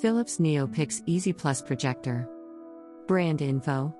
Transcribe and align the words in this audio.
Philips 0.00 0.36
NeoPix 0.36 1.02
Easy 1.06 1.32
Plus 1.32 1.62
Projector. 1.62 2.28
Brand 3.06 3.40
info 3.40 3.94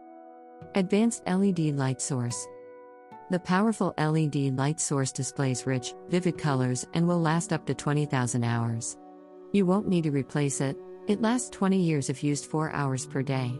Advanced 0.75 1.27
LED 1.27 1.75
light 1.75 2.03
source. 2.03 2.47
The 3.31 3.41
powerful 3.41 3.95
LED 3.97 4.59
light 4.59 4.79
source 4.79 5.11
displays 5.11 5.67
rich, 5.67 5.95
vivid 6.11 6.37
colors 6.37 6.87
and 6.93 7.09
will 7.09 7.21
last 7.21 7.51
up 7.51 7.65
to 7.65 7.75
20,000 7.75 8.45
hours. 8.45 8.99
You 9.53 9.65
won't 9.65 9.89
need 9.89 10.05
to 10.05 10.11
replace 10.11 10.61
it, 10.61 10.77
it 11.09 11.23
lasts 11.23 11.49
20 11.49 11.81
years 11.81 12.11
if 12.11 12.23
used 12.23 12.45
4 12.45 12.73
hours 12.73 13.07
per 13.07 13.23
day. 13.23 13.59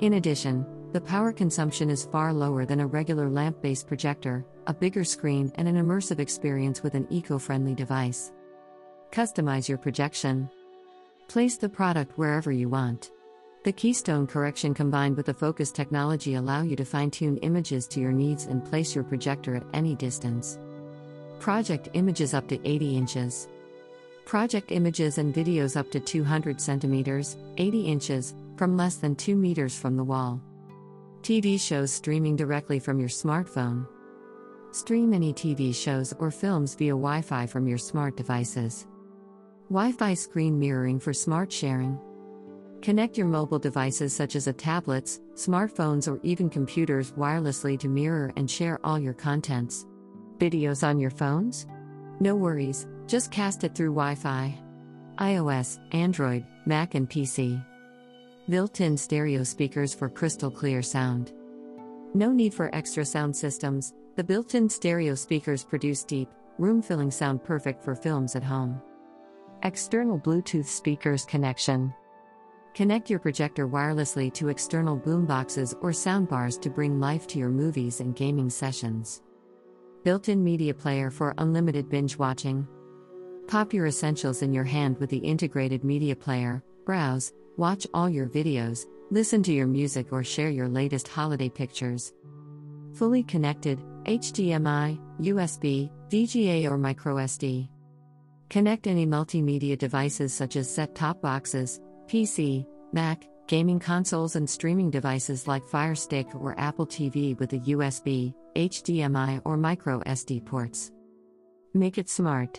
In 0.00 0.14
addition, 0.14 0.66
the 0.92 1.00
power 1.00 1.32
consumption 1.32 1.90
is 1.90 2.06
far 2.06 2.32
lower 2.32 2.66
than 2.66 2.80
a 2.80 2.86
regular 2.88 3.30
lamp 3.30 3.62
based 3.62 3.86
projector, 3.86 4.44
a 4.66 4.74
bigger 4.74 5.04
screen, 5.04 5.52
and 5.54 5.68
an 5.68 5.76
immersive 5.76 6.18
experience 6.18 6.82
with 6.82 6.96
an 6.96 7.06
eco 7.08 7.38
friendly 7.38 7.76
device. 7.76 8.32
Customize 9.12 9.68
your 9.68 9.78
projection. 9.78 10.50
Place 11.28 11.58
the 11.58 11.68
product 11.68 12.16
wherever 12.16 12.50
you 12.50 12.70
want. 12.70 13.10
The 13.62 13.72
Keystone 13.72 14.26
correction 14.26 14.72
combined 14.72 15.14
with 15.14 15.26
the 15.26 15.34
focus 15.34 15.70
technology 15.70 16.36
allow 16.36 16.62
you 16.62 16.74
to 16.76 16.86
fine 16.86 17.10
tune 17.10 17.36
images 17.38 17.86
to 17.88 18.00
your 18.00 18.12
needs 18.12 18.46
and 18.46 18.64
place 18.64 18.94
your 18.94 19.04
projector 19.04 19.54
at 19.54 19.66
any 19.74 19.94
distance. 19.94 20.58
Project 21.38 21.90
images 21.92 22.32
up 22.32 22.48
to 22.48 22.66
80 22.66 22.96
inches. 22.96 23.46
Project 24.24 24.72
images 24.72 25.18
and 25.18 25.34
videos 25.34 25.76
up 25.76 25.90
to 25.90 26.00
200 26.00 26.58
centimeters, 26.58 27.36
80 27.58 27.82
inches, 27.82 28.34
from 28.56 28.78
less 28.78 28.96
than 28.96 29.14
2 29.14 29.36
meters 29.36 29.78
from 29.78 29.98
the 29.98 30.04
wall. 30.04 30.40
TV 31.20 31.60
shows 31.60 31.92
streaming 31.92 32.36
directly 32.36 32.78
from 32.78 32.98
your 32.98 33.10
smartphone. 33.10 33.86
Stream 34.70 35.12
any 35.12 35.34
TV 35.34 35.74
shows 35.74 36.14
or 36.20 36.30
films 36.30 36.74
via 36.74 36.92
Wi 36.92 37.20
Fi 37.20 37.46
from 37.46 37.68
your 37.68 37.78
smart 37.78 38.16
devices. 38.16 38.86
Wi 39.70 39.92
Fi 39.92 40.14
screen 40.14 40.58
mirroring 40.58 40.98
for 40.98 41.12
smart 41.12 41.52
sharing. 41.52 42.00
Connect 42.80 43.18
your 43.18 43.26
mobile 43.26 43.58
devices 43.58 44.14
such 44.14 44.34
as 44.34 44.46
a 44.46 44.52
tablets, 44.52 45.20
smartphones, 45.34 46.10
or 46.10 46.18
even 46.22 46.48
computers 46.48 47.12
wirelessly 47.12 47.78
to 47.78 47.86
mirror 47.86 48.32
and 48.36 48.50
share 48.50 48.80
all 48.82 48.98
your 48.98 49.12
contents. 49.12 49.84
Videos 50.38 50.82
on 50.82 50.98
your 50.98 51.10
phones? 51.10 51.66
No 52.18 52.34
worries, 52.34 52.86
just 53.06 53.30
cast 53.30 53.62
it 53.62 53.74
through 53.74 53.90
Wi 53.90 54.14
Fi. 54.14 54.58
iOS, 55.18 55.78
Android, 55.92 56.46
Mac, 56.64 56.94
and 56.94 57.10
PC. 57.10 57.62
Built 58.48 58.80
in 58.80 58.96
stereo 58.96 59.42
speakers 59.42 59.92
for 59.92 60.08
crystal 60.08 60.50
clear 60.50 60.80
sound. 60.80 61.34
No 62.14 62.32
need 62.32 62.54
for 62.54 62.74
extra 62.74 63.04
sound 63.04 63.36
systems, 63.36 63.92
the 64.16 64.24
built 64.24 64.54
in 64.54 64.70
stereo 64.70 65.14
speakers 65.14 65.62
produce 65.62 66.04
deep, 66.04 66.30
room 66.56 66.80
filling 66.80 67.10
sound 67.10 67.44
perfect 67.44 67.84
for 67.84 67.94
films 67.94 68.34
at 68.34 68.42
home. 68.42 68.80
External 69.64 70.20
Bluetooth 70.20 70.66
speakers 70.66 71.24
connection. 71.24 71.92
Connect 72.74 73.10
your 73.10 73.18
projector 73.18 73.66
wirelessly 73.66 74.32
to 74.34 74.50
external 74.50 74.96
boomboxes 74.96 75.74
or 75.80 75.90
soundbars 75.90 76.60
to 76.60 76.70
bring 76.70 77.00
life 77.00 77.26
to 77.26 77.40
your 77.40 77.48
movies 77.48 77.98
and 77.98 78.14
gaming 78.14 78.50
sessions. 78.50 79.20
Built 80.04 80.28
in 80.28 80.44
media 80.44 80.72
player 80.72 81.10
for 81.10 81.34
unlimited 81.38 81.88
binge 81.88 82.16
watching. 82.16 82.68
Pop 83.48 83.74
your 83.74 83.86
essentials 83.86 84.42
in 84.42 84.52
your 84.52 84.62
hand 84.62 84.96
with 84.98 85.10
the 85.10 85.16
integrated 85.16 85.82
media 85.82 86.14
player, 86.14 86.62
browse, 86.84 87.32
watch 87.56 87.84
all 87.92 88.08
your 88.08 88.28
videos, 88.28 88.86
listen 89.10 89.42
to 89.42 89.52
your 89.52 89.66
music, 89.66 90.12
or 90.12 90.22
share 90.22 90.50
your 90.50 90.68
latest 90.68 91.08
holiday 91.08 91.48
pictures. 91.48 92.12
Fully 92.94 93.24
connected, 93.24 93.80
HDMI, 94.04 95.00
USB, 95.20 95.90
VGA, 96.10 96.70
or 96.70 96.78
microSD. 96.78 97.68
Connect 98.50 98.86
any 98.86 99.06
multimedia 99.06 99.76
devices 99.76 100.32
such 100.32 100.56
as 100.56 100.72
set 100.72 100.94
top 100.94 101.20
boxes, 101.20 101.80
PC, 102.06 102.66
Mac, 102.92 103.28
gaming 103.46 103.78
consoles, 103.78 104.36
and 104.36 104.48
streaming 104.48 104.90
devices 104.90 105.46
like 105.46 105.66
Fire 105.66 105.94
Stick 105.94 106.34
or 106.34 106.58
Apple 106.58 106.86
TV 106.86 107.38
with 107.38 107.52
a 107.52 107.58
USB, 107.58 108.32
HDMI, 108.56 109.42
or 109.44 109.58
micro 109.58 110.00
SD 110.00 110.46
ports. 110.46 110.92
Make 111.74 111.98
it 111.98 112.08
smart. 112.08 112.58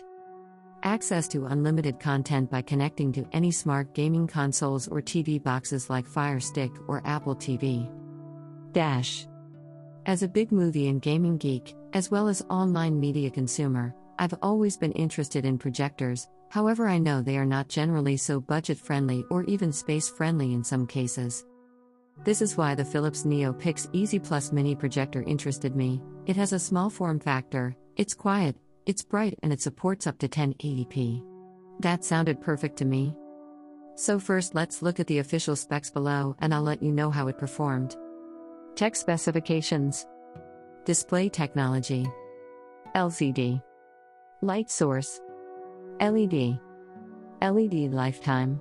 Access 0.84 1.26
to 1.28 1.46
unlimited 1.46 1.98
content 1.98 2.50
by 2.50 2.62
connecting 2.62 3.12
to 3.12 3.26
any 3.32 3.50
smart 3.50 3.92
gaming 3.92 4.28
consoles 4.28 4.86
or 4.86 5.02
TV 5.02 5.42
boxes 5.42 5.90
like 5.90 6.06
Fire 6.06 6.40
Stick 6.40 6.70
or 6.86 7.02
Apple 7.04 7.34
TV. 7.34 7.90
Dash. 8.70 9.26
As 10.06 10.22
a 10.22 10.28
big 10.28 10.52
movie 10.52 10.88
and 10.88 11.02
gaming 11.02 11.36
geek, 11.36 11.74
as 11.92 12.12
well 12.12 12.28
as 12.28 12.46
online 12.48 12.98
media 13.00 13.28
consumer, 13.28 13.92
I've 14.20 14.34
always 14.42 14.76
been 14.76 14.92
interested 14.92 15.46
in 15.46 15.56
projectors, 15.56 16.28
however, 16.50 16.86
I 16.86 16.98
know 16.98 17.22
they 17.22 17.38
are 17.38 17.46
not 17.46 17.70
generally 17.70 18.18
so 18.18 18.38
budget 18.38 18.76
friendly 18.76 19.24
or 19.30 19.44
even 19.44 19.72
space 19.72 20.10
friendly 20.10 20.52
in 20.52 20.62
some 20.62 20.86
cases. 20.86 21.46
This 22.22 22.42
is 22.42 22.54
why 22.54 22.74
the 22.74 22.84
Philips 22.84 23.22
NeoPix 23.22 23.88
Easy 23.94 24.18
Plus 24.18 24.52
mini 24.52 24.74
projector 24.74 25.22
interested 25.22 25.74
me. 25.74 26.02
It 26.26 26.36
has 26.36 26.52
a 26.52 26.58
small 26.58 26.90
form 26.90 27.18
factor, 27.18 27.74
it's 27.96 28.12
quiet, 28.12 28.56
it's 28.84 29.02
bright, 29.02 29.38
and 29.42 29.54
it 29.54 29.62
supports 29.62 30.06
up 30.06 30.18
to 30.18 30.28
1080p. 30.28 31.24
That 31.78 32.04
sounded 32.04 32.42
perfect 32.42 32.76
to 32.76 32.84
me. 32.84 33.16
So, 33.94 34.18
first, 34.18 34.54
let's 34.54 34.82
look 34.82 35.00
at 35.00 35.06
the 35.06 35.20
official 35.20 35.56
specs 35.56 35.90
below, 35.90 36.36
and 36.40 36.52
I'll 36.52 36.60
let 36.60 36.82
you 36.82 36.92
know 36.92 37.10
how 37.10 37.28
it 37.28 37.38
performed. 37.38 37.96
Tech 38.74 38.96
specifications 38.96 40.06
Display 40.84 41.30
technology 41.30 42.06
LCD 42.94 43.62
Light 44.42 44.70
source 44.70 45.20
LED 46.00 46.58
LED 47.42 47.92
lifetime 47.92 48.58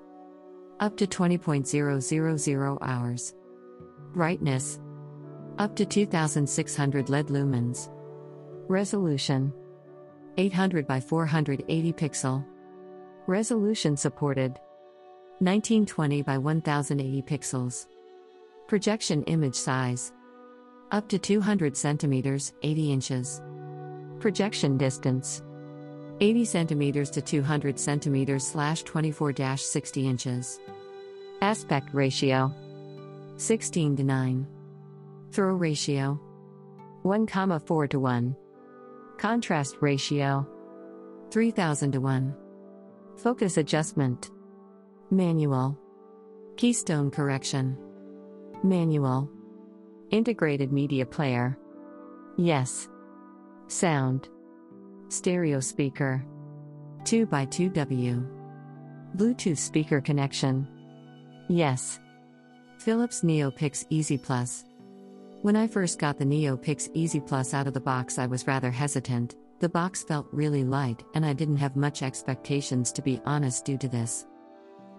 up 0.82 0.98
to 0.98 1.08
20.000 1.08 2.78
hours. 2.82 3.34
Brightness 4.12 4.82
up 5.58 5.78
to 5.78 5.86
2600 5.86 7.08
LED 7.10 7.28
lumens. 7.28 7.90
Resolution 8.68 9.54
800 10.38 10.86
by 10.86 11.00
480 11.00 11.94
pixel. 11.94 12.46
Resolution 13.26 13.96
supported 13.96 14.60
1920 15.40 16.24
by 16.24 16.38
1080 16.38 17.22
pixels. 17.22 17.88
Projection 18.68 19.24
image 19.24 19.56
size 19.56 20.12
up 20.92 21.08
to 21.08 21.18
200 21.18 21.78
centimeters, 21.78 22.52
80 22.64 22.92
inches. 22.92 23.42
Projection 24.20 24.78
distance 24.78 25.42
80 26.22 26.46
centimeters 26.46 27.10
to 27.12 27.22
200 27.22 27.80
centimeters 27.80 28.46
slash 28.46 28.84
24 28.84 29.34
60 29.56 30.08
inches. 30.08 30.60
Aspect 31.42 31.90
ratio 31.94 32.54
16 33.38 33.96
to 33.96 34.04
9. 34.04 34.48
Throw 35.32 35.54
ratio 35.54 36.20
1, 37.04 37.28
4 37.60 37.88
to 37.88 38.00
1. 38.00 38.36
Contrast 39.18 39.78
ratio 39.80 40.46
3000 41.32 41.94
to 41.94 42.02
1. 42.02 42.36
Focus 43.16 43.58
adjustment 43.58 44.32
Manual 45.12 45.78
Keystone 46.58 47.10
correction 47.10 47.78
Manual 48.64 49.30
Integrated 50.12 50.74
media 50.74 51.06
player 51.06 51.58
Yes 52.38 52.90
Sound 53.68 54.28
Stereo 55.10 55.60
speaker 55.60 56.24
2x2W 57.04 58.28
Bluetooth 59.18 59.58
speaker 59.58 60.00
connection 60.00 60.68
Yes 61.50 62.00
Philips 62.78 63.22
NeoPix 63.22 63.86
Easy 63.90 64.18
Plus 64.18 64.66
when 65.42 65.56
I 65.56 65.68
first 65.68 66.00
got 66.00 66.18
the 66.18 66.26
NeoPix 66.26 66.90
Easy 66.94 67.22
Plus 67.22 67.54
out 67.54 67.66
of 67.66 67.74
the 67.74 67.80
box, 67.80 68.20
I 68.20 68.28
was 68.28 68.46
rather 68.46 68.70
hesitant. 68.70 69.36
The 69.62 69.70
box 69.70 70.04
felt 70.04 70.28
really 70.34 70.66
light, 70.66 71.02
and 71.14 71.26
I 71.26 71.32
didn't 71.32 71.56
have 71.58 71.78
much 71.78 72.04
expectations 72.04 72.92
to 72.92 73.02
be 73.02 73.22
honest 73.26 73.64
due 73.64 73.78
to 73.78 73.88
this. 73.88 74.28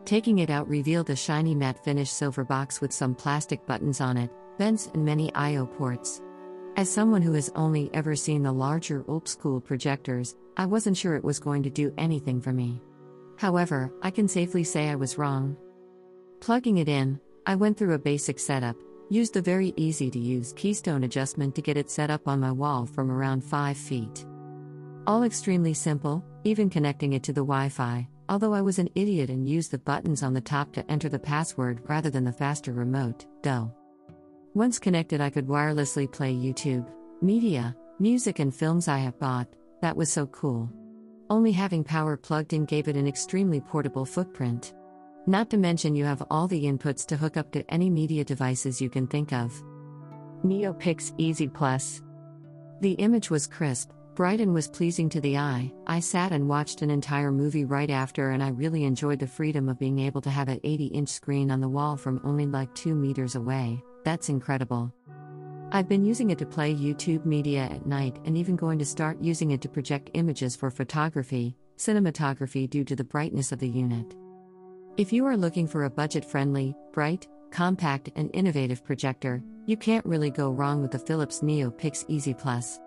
Taking 0.06 0.38
it 0.38 0.48
out 0.48 0.66
revealed 0.66 1.10
a 1.10 1.16
shiny 1.16 1.54
matte 1.54 1.84
finish 1.84 2.08
silver 2.10 2.42
box 2.42 2.80
with 2.80 2.90
some 2.90 3.14
plastic 3.14 3.66
buttons 3.66 4.00
on 4.00 4.16
it, 4.16 4.30
vents, 4.56 4.86
and 4.94 5.04
many 5.04 5.30
I/O 5.34 5.66
ports. 5.66 6.22
As 6.76 6.88
someone 6.88 7.22
who 7.22 7.32
has 7.34 7.50
only 7.54 7.90
ever 7.92 8.16
seen 8.16 8.42
the 8.42 8.52
larger 8.52 9.04
old 9.08 9.28
school 9.28 9.60
projectors, 9.60 10.36
I 10.56 10.66
wasn't 10.66 10.96
sure 10.96 11.14
it 11.14 11.24
was 11.24 11.38
going 11.38 11.62
to 11.64 11.70
do 11.70 11.92
anything 11.98 12.40
for 12.40 12.52
me. 12.52 12.80
However, 13.36 13.92
I 14.02 14.10
can 14.10 14.28
safely 14.28 14.64
say 14.64 14.88
I 14.88 14.94
was 14.94 15.18
wrong. 15.18 15.56
Plugging 16.40 16.78
it 16.78 16.88
in, 16.88 17.20
I 17.46 17.54
went 17.54 17.76
through 17.76 17.94
a 17.94 17.98
basic 17.98 18.38
setup, 18.38 18.76
Used 19.12 19.34
the 19.34 19.42
very 19.42 19.74
easy 19.76 20.08
to 20.08 20.20
use 20.20 20.52
keystone 20.52 21.02
adjustment 21.02 21.56
to 21.56 21.62
get 21.62 21.76
it 21.76 21.90
set 21.90 22.12
up 22.12 22.28
on 22.28 22.38
my 22.38 22.52
wall 22.52 22.86
from 22.86 23.10
around 23.10 23.42
5 23.42 23.76
feet. 23.76 24.24
All 25.04 25.24
extremely 25.24 25.74
simple, 25.74 26.24
even 26.44 26.70
connecting 26.70 27.14
it 27.14 27.24
to 27.24 27.32
the 27.32 27.40
Wi 27.40 27.70
Fi, 27.70 28.06
although 28.28 28.54
I 28.54 28.62
was 28.62 28.78
an 28.78 28.88
idiot 28.94 29.28
and 29.28 29.48
used 29.48 29.72
the 29.72 29.78
buttons 29.78 30.22
on 30.22 30.32
the 30.32 30.40
top 30.40 30.72
to 30.74 30.88
enter 30.88 31.08
the 31.08 31.18
password 31.18 31.80
rather 31.88 32.08
than 32.08 32.22
the 32.22 32.32
faster 32.32 32.72
remote, 32.72 33.26
though. 33.42 33.74
Once 34.54 34.80
connected, 34.80 35.20
I 35.20 35.30
could 35.30 35.46
wirelessly 35.46 36.10
play 36.10 36.34
YouTube, 36.34 36.84
media, 37.22 37.76
music, 38.00 38.40
and 38.40 38.52
films 38.52 38.88
I 38.88 38.98
have 38.98 39.18
bought. 39.20 39.46
That 39.80 39.96
was 39.96 40.12
so 40.12 40.26
cool. 40.26 40.68
Only 41.30 41.52
having 41.52 41.84
power 41.84 42.16
plugged 42.16 42.52
in 42.52 42.64
gave 42.64 42.88
it 42.88 42.96
an 42.96 43.06
extremely 43.06 43.60
portable 43.60 44.04
footprint. 44.04 44.74
Not 45.28 45.50
to 45.50 45.56
mention, 45.56 45.94
you 45.94 46.04
have 46.04 46.26
all 46.32 46.48
the 46.48 46.64
inputs 46.64 47.06
to 47.06 47.16
hook 47.16 47.36
up 47.36 47.52
to 47.52 47.70
any 47.72 47.88
media 47.88 48.24
devices 48.24 48.80
you 48.80 48.90
can 48.90 49.06
think 49.06 49.32
of. 49.32 49.52
NeoPix 50.44 51.14
Easy 51.16 51.46
Plus. 51.46 52.02
The 52.80 52.94
image 52.94 53.30
was 53.30 53.46
crisp, 53.46 53.92
bright, 54.16 54.40
and 54.40 54.52
was 54.52 54.66
pleasing 54.66 55.08
to 55.10 55.20
the 55.20 55.38
eye. 55.38 55.70
I 55.86 56.00
sat 56.00 56.32
and 56.32 56.48
watched 56.48 56.82
an 56.82 56.90
entire 56.90 57.30
movie 57.30 57.64
right 57.64 57.90
after, 57.90 58.30
and 58.30 58.42
I 58.42 58.48
really 58.48 58.82
enjoyed 58.82 59.20
the 59.20 59.28
freedom 59.28 59.68
of 59.68 59.78
being 59.78 60.00
able 60.00 60.22
to 60.22 60.30
have 60.30 60.48
an 60.48 60.58
80 60.64 60.86
inch 60.86 61.08
screen 61.10 61.52
on 61.52 61.60
the 61.60 61.68
wall 61.68 61.96
from 61.96 62.20
only 62.24 62.46
like 62.46 62.74
2 62.74 62.96
meters 62.96 63.36
away. 63.36 63.80
That's 64.04 64.28
incredible. 64.28 64.92
I've 65.72 65.88
been 65.88 66.04
using 66.04 66.30
it 66.30 66.38
to 66.38 66.46
play 66.46 66.74
YouTube 66.74 67.24
media 67.24 67.62
at 67.62 67.86
night 67.86 68.18
and 68.24 68.36
even 68.36 68.56
going 68.56 68.78
to 68.80 68.84
start 68.84 69.20
using 69.20 69.52
it 69.52 69.60
to 69.62 69.68
project 69.68 70.10
images 70.14 70.56
for 70.56 70.70
photography, 70.70 71.56
cinematography 71.76 72.68
due 72.68 72.84
to 72.84 72.96
the 72.96 73.04
brightness 73.04 73.52
of 73.52 73.60
the 73.60 73.68
unit. 73.68 74.16
If 74.96 75.12
you 75.12 75.24
are 75.26 75.36
looking 75.36 75.68
for 75.68 75.84
a 75.84 75.90
budget 75.90 76.24
friendly, 76.24 76.74
bright, 76.92 77.28
compact, 77.50 78.10
and 78.16 78.30
innovative 78.34 78.84
projector, 78.84 79.42
you 79.66 79.76
can't 79.76 80.04
really 80.04 80.30
go 80.30 80.50
wrong 80.50 80.82
with 80.82 80.90
the 80.90 80.98
Philips 80.98 81.40
NeoPix 81.40 82.04
Easy 82.08 82.34
Plus. 82.34 82.80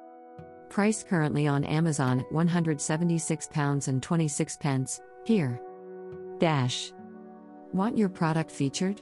Price 0.69 1.04
currently 1.04 1.48
on 1.48 1.63
Amazon 1.63 2.19
at 2.19 2.30
£176 2.31 3.88
and 3.88 4.04
26 4.04 4.57
pence, 4.57 5.00
here. 5.25 5.62
Dash. 6.39 6.92
Want 7.71 7.98
your 7.98 8.09
product 8.09 8.51
featured? 8.51 9.01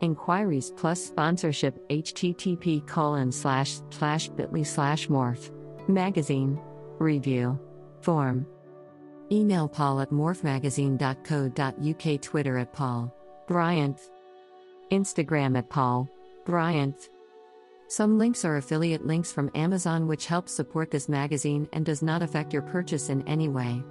Inquiries 0.00 0.72
plus 0.76 1.04
sponsorship 1.04 1.88
http 1.88 2.86
colon 2.86 3.32
slash 3.32 3.80
slash 3.90 4.28
bit.ly 4.28 4.62
slash 4.62 5.08
morph. 5.08 5.50
Magazine. 5.88 6.60
Review. 6.98 7.58
Form. 8.02 8.46
Email 9.30 9.68
paul 9.68 10.00
at 10.00 10.10
morphmagazine.co.uk 10.10 12.22
Twitter 12.22 12.58
at 12.58 12.72
paul. 12.72 13.14
Bryant. 13.46 14.00
Instagram 14.90 15.58
at 15.58 15.68
paul. 15.68 16.08
Bryant. 16.46 17.10
Some 17.88 18.18
links 18.18 18.44
are 18.44 18.58
affiliate 18.58 19.06
links 19.06 19.32
from 19.32 19.50
Amazon 19.54 20.06
which 20.06 20.26
helps 20.26 20.52
support 20.52 20.90
this 20.90 21.08
magazine 21.08 21.68
and 21.72 21.84
does 21.84 22.02
not 22.02 22.22
affect 22.22 22.52
your 22.52 22.62
purchase 22.62 23.08
in 23.08 23.26
any 23.26 23.48
way. 23.48 23.82